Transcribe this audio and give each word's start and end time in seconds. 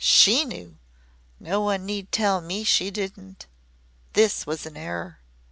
SHE 0.03 0.45
knew. 0.45 0.79
No 1.39 1.61
one 1.61 1.85
need 1.85 2.11
tell 2.11 2.41
me 2.41 2.63
she 2.63 2.89
didn't." 2.89 3.45
But 3.45 4.13
this 4.15 4.47
was 4.47 4.65
an 4.65 4.75
error. 4.75 5.19